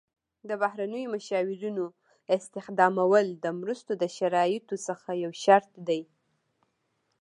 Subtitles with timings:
[0.47, 1.85] د بهرنیو مشاورینو
[2.37, 6.01] استخدامول د مرستو د شرایطو څخه یو شرط دی.